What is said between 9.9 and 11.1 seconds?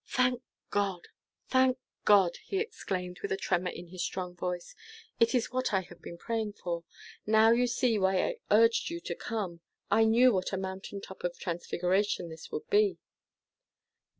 I knew what a mountain